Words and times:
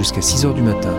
Jusqu'à 0.00 0.22
6 0.22 0.46
heures 0.46 0.54
du 0.54 0.62
matin. 0.62 0.94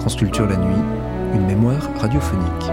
France 0.00 0.16
Culture 0.16 0.48
la 0.48 0.56
nuit, 0.56 0.82
une 1.34 1.46
mémoire 1.46 1.88
radiophonique. 2.00 2.72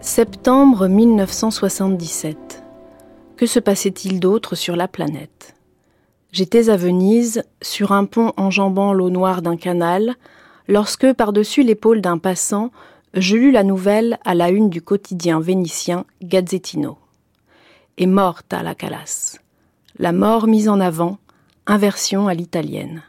Septembre 0.00 0.88
1977. 0.88 2.64
Que 3.36 3.44
se 3.44 3.60
passait-il 3.60 4.20
d'autre 4.20 4.54
sur 4.54 4.74
la 4.74 4.88
planète? 4.88 5.54
J'étais 6.30 6.70
à 6.70 6.78
Venise, 6.78 7.44
sur 7.60 7.92
un 7.92 8.06
pont 8.06 8.32
enjambant 8.38 8.94
l'eau 8.94 9.10
noire 9.10 9.42
d'un 9.42 9.58
canal, 9.58 10.16
lorsque, 10.68 11.12
par-dessus 11.12 11.62
l'épaule 11.62 12.00
d'un 12.00 12.18
passant, 12.18 12.70
je 13.14 13.36
lus 13.36 13.50
la 13.50 13.62
nouvelle 13.62 14.18
à 14.24 14.34
la 14.34 14.50
une 14.50 14.70
du 14.70 14.80
quotidien 14.80 15.40
vénitien 15.40 16.06
Gazzettino. 16.22 16.98
Est 17.98 18.06
morte 18.06 18.52
à 18.52 18.62
la 18.62 18.74
Calas. 18.74 19.38
La 19.98 20.12
mort 20.12 20.46
mise 20.46 20.68
en 20.68 20.80
avant, 20.80 21.18
inversion 21.66 22.26
à 22.26 22.34
l'italienne. 22.34 23.02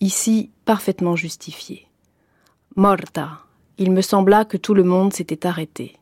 Ici, 0.00 0.50
parfaitement 0.64 1.16
justifiée. 1.16 1.86
Morta. 2.74 3.40
Il 3.78 3.92
me 3.92 4.00
sembla 4.00 4.44
que 4.44 4.56
tout 4.56 4.74
le 4.74 4.82
monde 4.82 5.12
s'était 5.12 5.46
arrêté. 5.46 5.96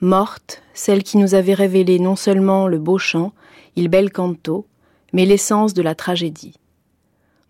Morte, 0.00 0.62
celle 0.72 1.02
qui 1.02 1.18
nous 1.18 1.34
avait 1.34 1.54
révélé 1.54 1.98
non 1.98 2.16
seulement 2.16 2.68
le 2.68 2.78
beau 2.78 2.98
chant, 2.98 3.32
il 3.76 3.88
bel 3.88 4.10
canto, 4.12 4.66
mais 5.12 5.26
l'essence 5.26 5.74
de 5.74 5.82
la 5.82 5.94
tragédie. 5.94 6.54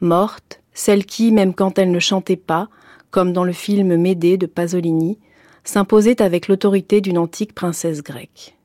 Morte, 0.00 0.59
celle 0.80 1.04
qui, 1.04 1.30
même 1.30 1.52
quand 1.52 1.78
elle 1.78 1.90
ne 1.90 1.98
chantait 1.98 2.36
pas, 2.36 2.68
comme 3.10 3.34
dans 3.34 3.44
le 3.44 3.52
film 3.52 3.96
Médée 3.96 4.38
de 4.38 4.46
Pasolini, 4.46 5.18
s'imposait 5.62 6.22
avec 6.22 6.48
l'autorité 6.48 7.02
d'une 7.02 7.18
antique 7.18 7.54
princesse 7.54 8.02
grecque. 8.02 8.56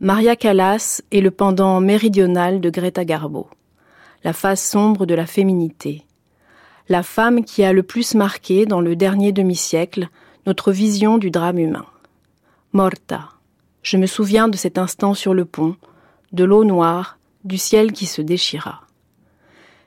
Maria 0.00 0.34
Callas 0.34 1.00
est 1.12 1.20
le 1.20 1.30
pendant 1.30 1.80
méridional 1.80 2.60
de 2.60 2.70
Greta 2.70 3.04
Garbo, 3.04 3.48
la 4.24 4.32
face 4.32 4.68
sombre 4.68 5.06
de 5.06 5.14
la 5.14 5.26
féminité, 5.26 6.04
la 6.88 7.04
femme 7.04 7.44
qui 7.44 7.62
a 7.62 7.72
le 7.72 7.84
plus 7.84 8.16
marqué 8.16 8.66
dans 8.66 8.80
le 8.80 8.96
dernier 8.96 9.30
demi-siècle 9.30 10.08
notre 10.44 10.72
vision 10.72 11.18
du 11.18 11.30
drame 11.30 11.60
humain. 11.60 11.86
Morta. 12.72 13.28
Je 13.84 13.96
me 13.96 14.06
souviens 14.06 14.48
de 14.48 14.56
cet 14.56 14.76
instant 14.76 15.14
sur 15.14 15.34
le 15.34 15.44
pont, 15.44 15.76
de 16.32 16.42
l'eau 16.42 16.64
noire, 16.64 17.18
du 17.44 17.58
ciel 17.58 17.92
qui 17.92 18.06
se 18.06 18.22
déchira. 18.22 18.82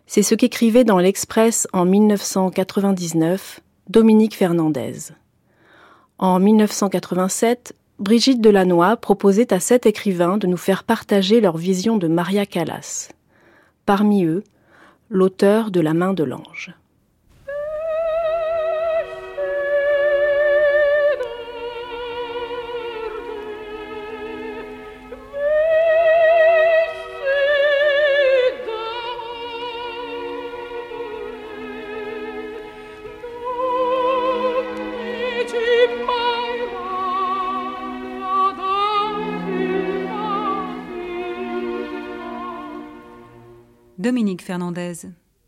C'est 0.07 0.21
ce 0.21 0.35
qu'écrivait 0.35 0.83
dans 0.83 0.99
l'Express 0.99 1.67
en 1.73 1.85
1999 1.85 3.59
Dominique 3.89 4.35
Fernandez. 4.35 5.13
En 6.19 6.39
1987, 6.39 7.73
Brigitte 7.97 8.39
Delannoy 8.39 8.97
proposait 8.97 9.51
à 9.51 9.59
sept 9.59 9.87
écrivains 9.87 10.37
de 10.37 10.45
nous 10.45 10.57
faire 10.57 10.83
partager 10.83 11.41
leur 11.41 11.57
vision 11.57 11.97
de 11.97 12.07
Maria 12.07 12.45
Callas. 12.45 13.09
Parmi 13.87 14.25
eux, 14.25 14.43
l'auteur 15.09 15.71
de 15.71 15.81
La 15.81 15.93
main 15.93 16.13
de 16.13 16.23
l'ange. 16.23 16.73
Dominique 44.05 44.43
Fernandez. 44.43 44.93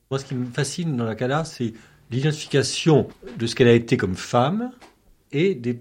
Moi, 0.09 0.19
ce 0.19 0.25
qui 0.25 0.33
me 0.33 0.47
fascine 0.47 0.97
dans 0.97 1.05
la 1.05 1.13
Cala, 1.13 1.43
c'est 1.43 1.73
l'identification 2.09 3.07
de 3.37 3.45
ce 3.45 3.53
qu'elle 3.53 3.67
a 3.67 3.73
été 3.73 3.97
comme 3.97 4.15
femme 4.15 4.71
et 5.31 5.53
des, 5.53 5.77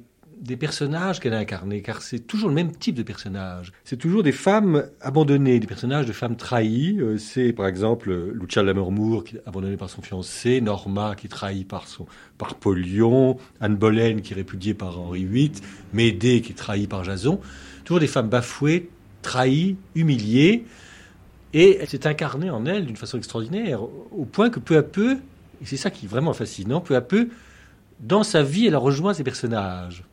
personnages 0.59 1.19
qu'elle 1.19 1.33
a 1.33 1.39
incarnés, 1.39 1.81
car 1.81 2.03
c'est 2.03 2.19
toujours 2.19 2.51
le 2.51 2.55
même 2.55 2.73
type 2.73 2.95
de 2.95 3.03
personnage. 3.03 3.73
C'est 3.85 3.97
toujours 3.97 4.23
des 4.23 4.33
femmes 4.33 4.85
abandonnées, 5.01 5.59
des 5.59 5.67
personnages 5.67 6.05
de 6.05 6.13
femmes 6.13 6.37
trahies. 6.37 6.99
Euh, 7.01 7.17
c'est 7.17 7.55
par 7.55 7.67
exemple 7.67 8.13
Lucia 8.35 8.63
Lammermoor, 8.63 9.25
qui 9.25 9.37
est 9.37 9.41
abandonnée 9.47 9.79
par 9.79 9.89
son 9.89 10.03
fiancé, 10.03 10.61
Norma, 10.61 11.15
qui 11.17 11.29
est 11.29 11.31
trahie 11.31 11.65
par, 11.65 11.89
son, 11.89 12.05
par 12.37 12.57
Polion, 12.57 13.39
Anne 13.59 13.77
Boleyn, 13.77 14.21
qui 14.21 14.35
est 14.35 14.37
répudiée 14.37 14.75
par 14.75 15.01
Henri 15.01 15.25
VIII, 15.25 15.53
Médée, 15.95 16.43
qui 16.43 16.53
est 16.53 16.57
trahie 16.57 16.89
par 16.89 17.05
Jason. 17.05 17.41
Toujours 17.85 18.01
des 18.01 18.07
femmes 18.07 18.29
bafouées, 18.29 18.91
trahies, 19.23 19.79
humiliées. 19.95 20.67
Et 21.57 21.79
elle 21.81 21.89
s'est 21.89 22.07
incarnée 22.07 22.51
en 22.51 22.67
elle 22.67 22.85
d'une 22.85 22.99
façon 22.99 23.17
extraordinaire, 23.17 23.83
au 23.83 24.27
point 24.27 24.51
que 24.51 24.61
peu 24.61 24.77
à 24.77 24.83
peu, 24.83 25.13
et 25.63 25.65
c'est 25.65 25.79
ça 25.79 25.91
qui 25.91 26.05
est 26.05 26.09
vraiment 26.09 26.35
fascinant, 26.35 26.83
peu 26.83 26.95
à 26.95 27.01
peu, 27.01 27.31
dans 27.99 28.25
sa 28.25 28.43
vie, 28.43 28.67
elle 28.67 28.75
a 28.75 28.79
rejoint 28.79 29.15
ces 29.15 29.25
personnages. 29.25 30.05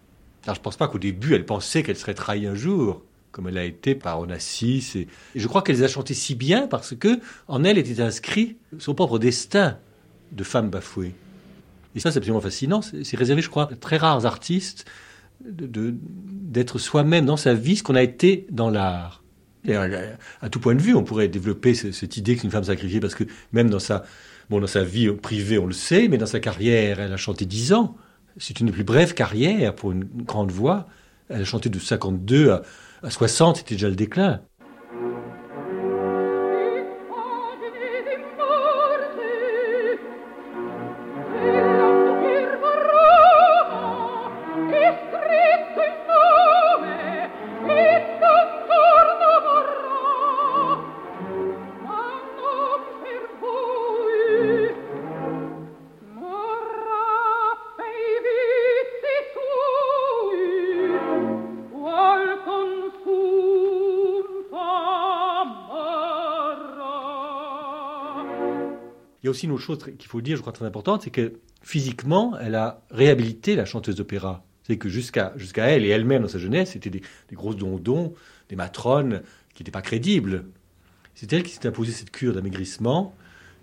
Alors 0.46 0.56
je 0.56 0.62
ne 0.62 0.64
pense 0.64 0.78
pas 0.78 0.88
qu'au 0.88 1.00
début, 1.00 1.36
elle 1.36 1.46
pensait 1.46 1.84
qu'elle 1.84 1.98
serait 1.98 2.14
trahie 2.14 2.48
un 2.48 2.56
jour, 2.56 3.02
comme 3.34 3.50
elle 3.50 3.58
a 3.58 3.66
été 3.66 3.94
par 3.94 4.22
Onassis. 4.22 4.94
Et, 4.96 5.08
je 5.36 5.46
crois 5.50 5.62
qu'elle 5.64 5.76
les 5.76 5.84
a 5.84 5.90
chantés 5.90 6.14
si 6.14 6.34
bien 6.34 6.66
parce 6.66 6.96
que 6.96 7.20
en 7.50 7.66
elle 7.66 7.78
était 7.78 8.02
inscrit 8.02 8.56
son 8.80 8.96
propre 8.96 9.20
destin 9.20 9.78
de 10.32 10.46
femme 10.46 10.70
bafouée. 10.70 11.14
Et 11.94 12.00
ça, 12.00 12.10
c'est 12.10 12.20
absolument 12.20 12.40
fascinant. 12.40 12.82
C'est 12.82 13.18
réservé, 13.18 13.42
je 13.42 13.50
crois, 13.50 13.70
à 13.70 13.76
très 13.76 13.98
rares 13.98 14.26
artistes 14.26 14.86
d'être 15.42 16.80
soi-même 16.80 17.26
dans 17.26 17.36
sa 17.36 17.54
vie 17.54 17.76
ce 17.76 17.84
qu'on 17.84 17.96
a 17.96 18.02
été 18.02 18.48
dans 18.50 18.70
l'art. 18.70 19.23
Et 19.66 19.76
à, 19.76 20.50
tout 20.50 20.60
point 20.60 20.76
de 20.76 20.82
vue, 20.82 20.94
on 20.94 21.04
pourrait 21.04 21.30
développer 21.30 21.74
cette 21.74 22.18
idée 22.18 22.36
que 22.36 22.42
c'est 22.42 22.48
une 22.48 22.52
femme 22.52 22.66
sacrifiée 22.66 23.00
parce 23.00 23.16
que 23.16 23.24
même 23.54 23.70
dans 23.70 23.80
sa, 23.80 24.04
bon, 24.50 24.60
dans 24.60 24.68
sa 24.68 24.84
vie 24.84 25.10
privée, 25.12 25.58
on 25.58 25.68
le 25.68 25.74
sait, 25.74 26.08
mais 26.10 26.18
dans 26.18 26.26
sa 26.26 26.40
carrière, 26.40 27.00
elle 27.00 27.14
a 27.14 27.18
chanté 27.18 27.46
10 27.46 27.74
ans. 27.74 27.96
C'est 28.38 28.60
une 28.60 28.68
des 28.68 28.72
plus 28.74 28.84
brèves 28.84 29.14
carrières 29.14 29.74
pour 29.74 29.92
une 29.92 30.04
grande 30.04 30.52
voix. 30.52 30.88
Elle 31.30 31.42
a 31.42 31.46
chanté 31.46 31.70
de 31.70 31.80
52 31.80 32.52
à, 32.52 32.64
à 33.04 33.10
60, 33.10 33.58
c'était 33.58 33.76
déjà 33.76 33.90
le 33.90 33.96
déclin. 33.96 34.42
Aussi 69.34 69.46
une 69.46 69.52
autre 69.52 69.64
chose 69.64 69.80
qu'il 69.98 70.10
faut 70.10 70.22
dire, 70.22 70.38
je 70.38 70.42
crois 70.42 70.54
très 70.54 70.66
importante, 70.66 71.02
c'est 71.04 71.10
que 71.10 71.34
physiquement, 71.62 72.38
elle 72.40 72.56
a 72.56 72.82
réhabilité 72.92 73.56
la 73.56 73.66
chanteuse 73.66 73.96
d'opéra. 73.96 74.44
C'est 74.64 74.78
que 74.78 74.90
jusqu'à 74.90 75.34
jusqu'à 75.36 75.66
elle 75.66 75.86
et 75.86 75.90
elle-même 75.90 76.22
dans 76.22 76.28
sa 76.28 76.40
jeunesse, 76.40 76.72
c'était 76.72 76.90
des, 76.90 77.02
grosses 77.34 77.58
dons-dons, 77.58 78.14
des 78.50 78.56
matrones 78.56 79.22
qui 79.54 79.64
n'étaient 79.64 79.72
pas 79.72 79.82
crédibles. 79.82 80.46
C'est 81.16 81.32
elle 81.34 81.44
qui 81.44 81.52
s'est 81.52 81.68
imposée 81.68 81.92
cette 81.92 82.12
cure 82.12 82.34
d'amaigrissement, 82.34 83.14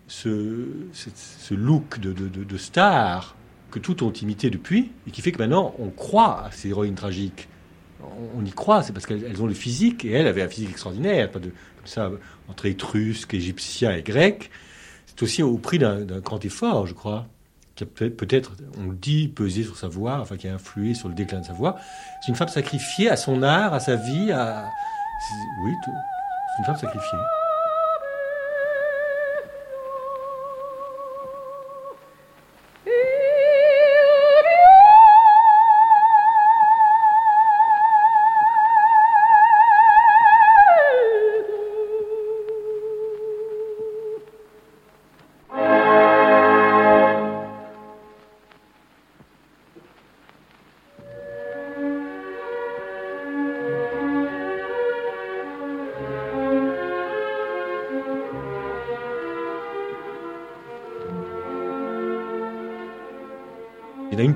ce, 0.09 0.67
ce, 0.93 1.55
look 1.55 2.01
de, 2.01 2.13
de, 2.13 2.57
star 2.57 3.37
que 3.71 3.79
tout 3.79 4.03
ont 4.03 4.13
imité 4.13 4.51
depuis, 4.51 4.91
et 5.07 5.11
qui 5.11 5.23
fait 5.23 5.33
que 5.33 5.39
maintenant 5.39 5.75
on 5.79 5.89
croit 5.89 6.47
à 6.47 6.51
ces 6.51 6.69
héroïnes 6.69 6.97
tragiques. 6.97 7.49
On, 8.35 8.45
y 8.45 8.51
croit, 8.51 8.83
c'est 8.83 8.93
parce 8.93 9.07
qu'elles 9.07 9.43
ont 9.43 9.47
le 9.47 9.55
physique, 9.55 10.05
et 10.05 10.13
elle 10.13 10.27
avait 10.27 10.43
un 10.43 10.49
physique 10.49 10.71
extraordinaire, 10.71 11.31
pas 11.31 11.39
de, 11.39 11.51
comme 11.77 11.87
ça, 11.87 12.11
entre 12.49 12.67
étrusques, 12.67 13.35
égyptiens 13.35 13.95
et 13.95 14.03
grecs. 14.03 14.51
C'est 15.21 15.25
aussi 15.25 15.43
au 15.43 15.59
prix 15.59 15.79
d'un 15.79 16.03
grand 16.21 16.43
effort, 16.47 16.87
je 16.87 16.95
crois. 16.95 17.27
qui 17.75 17.85
a 17.85 17.87
peut-être, 17.87 18.53
on 18.79 18.89
le 18.89 18.97
dit, 18.97 19.29
pesé 19.29 19.65
sur 19.65 19.77
sa 19.77 19.87
voix, 19.87 20.19
enfin 20.19 20.39
qui 20.39 20.49
a 20.49 20.55
influé 20.55 20.95
sur 20.95 21.09
le 21.11 21.15
déclin 21.15 21.41
de 21.41 21.45
sa 21.45 21.53
voix. 21.53 21.77
C'est 22.23 22.29
une 22.29 22.37
femme 22.37 22.49
sacrifiée 22.49 23.11
à 23.11 23.19
son 23.19 23.43
art, 23.43 23.75
à 23.75 23.81
sa 23.81 23.97
vie, 23.97 24.33
à... 24.33 24.65
Oui, 25.63 25.73
c'est 25.85 26.61
une 26.61 26.65
femme 26.65 26.79
sacrifiée. 26.79 27.19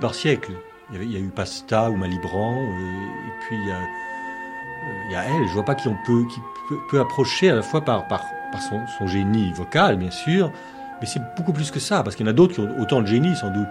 Par 0.00 0.14
siècle. 0.14 0.52
Il 0.93 1.11
y, 1.11 1.17
a 1.17 1.19
eu 1.19 1.29
Pasta 1.29 1.91
ou 1.91 1.96
Malibran, 1.96 2.56
euh, 2.56 2.61
et 2.61 3.46
puis 3.46 3.56
il 3.56 3.69
y, 3.69 3.70
a, 3.70 3.76
euh, 3.76 5.05
il 5.08 5.12
y 5.12 5.17
a 5.17 5.25
elle. 5.25 5.49
Je 5.49 5.52
vois 5.55 5.64
pas 5.64 5.75
qui 5.75 5.88
on 5.88 5.96
peut, 6.06 6.25
qui 6.29 6.41
peut, 6.91 7.00
approcher 7.00 7.50
à 7.50 7.55
la 7.55 7.62
fois 7.62 7.81
par, 7.81 8.06
par, 8.06 8.25
par 8.52 8.61
son, 8.61 8.81
son 8.99 9.06
génie 9.06 9.52
vocal, 9.55 9.96
bien 9.96 10.11
sûr, 10.11 10.50
mais 11.00 11.06
c'est 11.06 11.23
beaucoup 11.37 11.52
plus 11.52 11.70
que 11.70 11.81
ça, 11.81 12.02
parce 12.02 12.17
qu'il 12.17 12.26
y 12.26 12.29
en 12.29 12.32
a 12.32 12.35
d'autres 12.35 12.55
qui 12.55 12.61
ont 12.61 12.81
autant 12.81 13.00
de 13.00 13.06
génie, 13.06 13.35
sans 13.35 13.50
doute. 13.50 13.69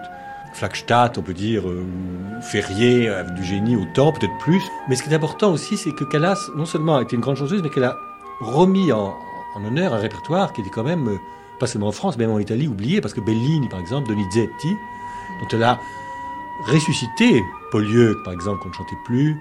Flagstadt, 0.54 1.16
on 1.16 1.22
peut 1.22 1.34
dire, 1.34 1.68
euh, 1.68 1.84
ou 1.84 2.42
Ferrier, 2.42 3.08
avec 3.08 3.34
du 3.34 3.44
génie 3.44 3.76
autant, 3.76 4.12
peut-être 4.12 4.36
plus. 4.38 4.62
Mais 4.88 4.96
ce 4.96 5.02
qui 5.02 5.10
est 5.10 5.14
important 5.14 5.52
aussi, 5.52 5.76
c'est 5.76 5.92
que 5.92 6.04
Callas, 6.04 6.50
non 6.56 6.66
seulement 6.66 6.96
a 6.96 7.02
été 7.02 7.16
une 7.16 7.22
grande 7.22 7.36
chanteuse, 7.36 7.62
mais 7.62 7.70
qu'elle 7.70 7.84
a 7.84 7.96
remis 8.40 8.92
en, 8.92 9.16
en, 9.54 9.64
honneur 9.64 9.94
un 9.94 9.98
répertoire 9.98 10.52
qui 10.52 10.60
était 10.60 10.70
quand 10.70 10.84
même, 10.84 11.18
pas 11.58 11.66
seulement 11.66 11.88
en 11.88 11.92
France, 11.92 12.16
mais 12.18 12.26
même 12.26 12.34
en 12.34 12.40
Italie, 12.40 12.68
oublié, 12.68 13.00
parce 13.00 13.14
que 13.14 13.20
Bellini, 13.20 13.68
par 13.68 13.80
exemple, 13.80 14.08
Donizetti, 14.08 14.76
dont 15.40 15.48
elle 15.52 15.62
a 15.62 15.80
ressuscité 16.66 17.42
Polieux, 17.70 18.16
par 18.24 18.32
exemple, 18.32 18.62
qu'on 18.62 18.68
ne 18.68 18.74
chantait 18.74 18.96
plus, 19.04 19.36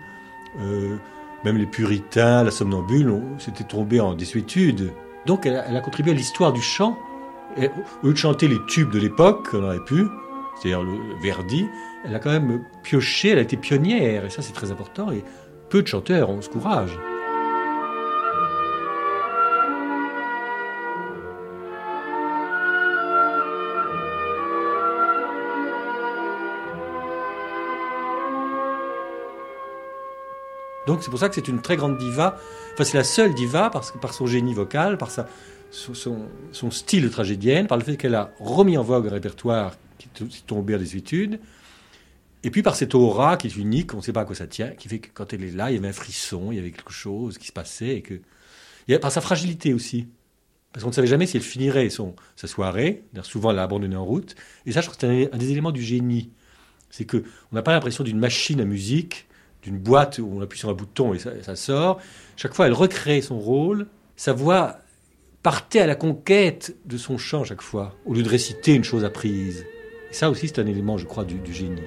euh, 0.60 0.98
même 1.44 1.58
les 1.58 1.66
puritains, 1.66 2.44
la 2.44 2.52
somnambule, 2.52 3.14
s'étaient 3.38 3.64
tombés 3.64 4.00
en 4.00 4.14
désuétude. 4.14 4.92
Donc 5.26 5.46
elle 5.46 5.56
a, 5.56 5.68
elle 5.68 5.82
contribué 5.82 6.12
à 6.12 6.16
l'histoire 6.16 6.54
du 6.54 6.62
chant. 6.62 6.98
Et, 7.58 7.70
au 8.02 8.08
lieu 8.08 8.14
de 8.14 8.18
chanter 8.18 8.48
les 8.48 8.60
tubes 8.66 8.90
de 8.90 9.00
l'époque, 9.00 9.52
qu'on 9.52 9.64
aurait 9.64 9.84
pu, 9.86 10.06
c'est-à-dire 10.56 10.84
le 10.84 10.98
Verdi, 11.22 11.68
elle 12.06 12.16
a 12.16 12.20
quand 12.20 12.32
même 12.32 12.64
pioché, 12.84 13.30
elle 13.30 13.40
a 13.40 13.42
été 13.42 13.58
pionnière, 13.58 14.26
et 14.26 14.30
ça 14.30 14.42
c'est 14.42 14.54
très 14.54 14.72
important, 14.72 15.12
et 15.12 15.24
peu 15.70 15.82
de 15.82 15.88
chanteurs 15.88 16.30
ont 16.30 16.42
ce 16.42 16.50
courage. 16.50 16.98
Donc 30.88 31.04
c'est 31.04 31.10
pour 31.10 31.20
ça 31.20 31.30
que 31.30 31.36
c'est 31.36 31.48
une 31.48 31.62
très 31.62 31.78
grande 31.78 31.98
diva. 31.98 32.38
Enfin, 32.74 32.84
c'est 32.84 32.98
la 32.98 33.04
seule 33.04 33.34
diva 33.34 33.70
parce 33.70 33.92
que 33.92 33.98
par 33.98 34.14
son 34.14 34.28
génie 34.28 34.54
vocal, 34.54 34.98
par 34.98 35.12
sa, 35.12 35.28
son, 35.72 36.72
style 36.72 37.04
de 37.04 37.10
tragédienne, 37.10 37.68
par 37.68 37.78
le 37.78 37.84
fait 37.84 37.98
qu'elle 37.98 38.16
a 38.16 38.32
remis 38.40 38.78
en 38.78 38.84
vogue 38.84 39.08
un 39.08 39.12
répertoire 39.12 39.76
qui 39.98 40.10
est 40.24 40.46
tombé 40.46 40.74
à 40.74 40.78
des 40.78 40.98
études, 40.98 41.40
et 42.44 42.52
puis 42.52 42.62
par 42.62 42.76
cette 42.76 42.94
aura 42.94 43.38
qui 43.38 43.48
est 43.48 43.56
unique, 43.56 43.94
on 43.94 43.98
ne 43.98 44.02
sait 44.02 44.12
pas 44.12 44.22
à 44.22 44.26
quoi 44.26 44.36
ça 44.36 44.48
tient, 44.48 44.70
qui 44.72 44.90
fait 44.90 45.00
que 45.00 45.08
quand 45.14 45.32
elle 45.34 45.44
est 45.44 45.52
là, 45.52 45.72
il 45.72 45.76
y 45.76 45.78
avait 45.78 45.88
un 45.88 45.94
frisson, 45.94 46.52
il 46.52 46.58
y 46.58 46.60
avait 46.60 46.72
quelque 46.72 46.92
chose 46.92 47.38
qui 47.38 47.48
se 47.48 47.54
passait, 47.54 47.96
et 47.96 48.02
que 48.02 48.20
par 48.98 49.12
sa 49.12 49.22
fragilité 49.22 49.74
aussi. 49.74 50.08
Parce 50.74 50.84
qu'on 50.84 50.90
ne 50.90 50.96
savait 50.96 51.08
jamais 51.08 51.28
si 51.28 51.38
elle 51.38 51.44
finirait 51.44 51.90
son, 51.90 52.16
sa 52.36 52.48
soirée. 52.48 53.04
Souvent, 53.22 53.52
elle 53.52 53.58
l'a 53.58 53.64
abandonnée 53.64 53.96
en 53.96 54.04
route. 54.04 54.36
Et 54.66 54.72
ça, 54.72 54.82
je 54.82 54.88
crois 54.88 54.96
que 54.96 55.02
c'est 55.02 55.28
un, 55.32 55.36
un 55.36 55.38
des 55.38 55.52
éléments 55.52 55.72
du 55.72 55.84
génie. 55.84 56.32
C'est 56.90 57.06
qu'on 57.06 57.22
n'a 57.52 57.62
pas 57.62 57.74
l'impression 57.74 58.04
d'une 58.04 58.18
machine 58.18 58.60
à 58.60 58.66
musique 58.66 59.28
d'une 59.64 59.78
boîte 59.78 60.20
où 60.20 60.30
on 60.32 60.42
appuie 60.42 60.60
sur 60.60 60.70
un 60.70 60.74
bouton 60.74 61.14
et 61.14 61.20
ça, 61.20 61.56
sort. 61.56 62.00
Chaque 62.36 62.54
fois, 62.54 62.68
elle 62.68 62.74
recrée 62.74 63.22
son 63.22 63.40
rôle. 63.40 63.88
Sa 64.16 64.34
voix 64.34 64.78
partait 65.42 65.80
à 65.80 65.88
la 65.88 65.96
conquête 65.96 66.76
de 66.86 66.98
son 66.98 67.18
chant 67.18 67.44
chaque 67.44 67.62
fois, 67.62 67.96
au 68.06 68.14
lieu 68.14 68.24
de 68.24 68.30
réciter 68.30 68.74
une 68.74 68.84
chose 68.84 69.04
apprise. 69.04 69.66
Et 70.12 70.14
ça 70.14 70.30
aussi, 70.30 70.48
c'est 70.48 70.60
un 70.60 70.68
élément, 70.68 70.98
je 70.98 71.06
crois, 71.06 71.26
du, 71.26 71.36
du 71.36 71.54
génie. 71.54 71.82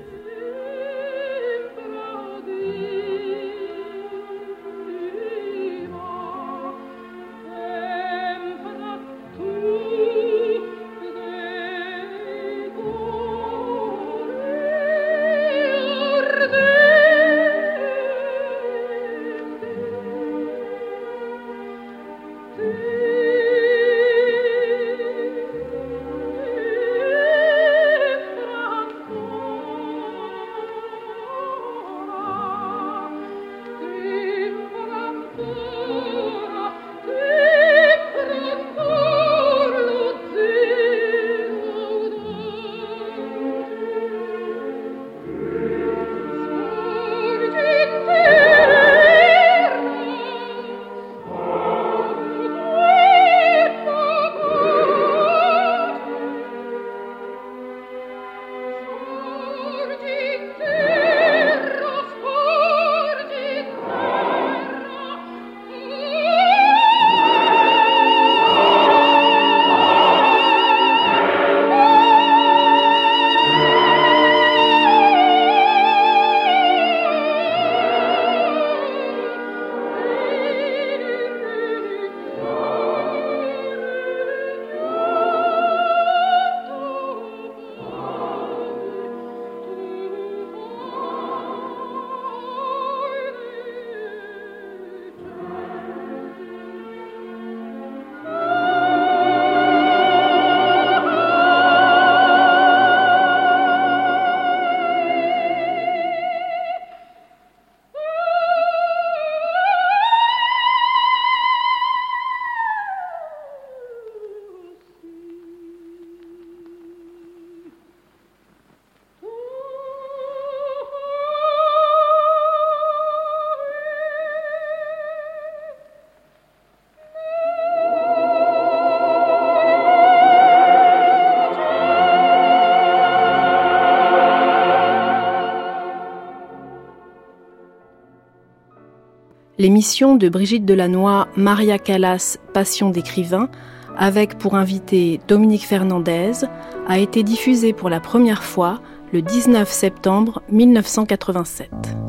L'émission 139.67 140.15
de 140.15 140.29
Brigitte 140.29 140.65
Delannoy, 140.65 141.27
Maria 141.37 141.81
Callas, 141.81 142.39
Passion 142.55 142.91
d'écrivain, 142.91 143.49
avec 143.97 144.39
pour 144.39 144.55
invité 144.55 145.19
Dominique 145.27 145.67
Fernandez, 145.67 146.47
a 146.87 147.01
été 147.01 147.25
diffusée 147.25 147.73
pour 147.73 147.91
la 147.91 147.99
première 147.99 148.45
fois 148.45 148.81
le 149.13 149.23
19 149.23 149.69
septembre 149.69 150.41
1987. 150.53 152.06